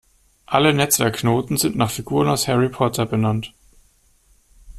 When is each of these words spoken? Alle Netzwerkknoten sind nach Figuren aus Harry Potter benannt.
Alle 0.47 0.73
Netzwerkknoten 0.73 1.57
sind 1.57 1.75
nach 1.75 1.91
Figuren 1.91 2.27
aus 2.27 2.47
Harry 2.47 2.69
Potter 2.69 3.05
benannt. 3.05 3.53